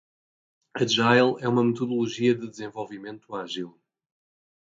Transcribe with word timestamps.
Agile 0.83 1.37
é 1.45 1.47
uma 1.47 1.63
metodologia 1.63 2.33
de 2.33 2.49
desenvolvimento 2.49 3.35
ágil. 3.35 3.79